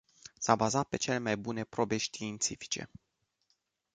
S-a 0.39 0.55
bazat 0.55 0.89
pe 0.89 0.97
cele 0.97 1.17
mai 1.17 1.37
bune 1.37 1.63
probe 1.63 1.97
științifice. 1.97 2.89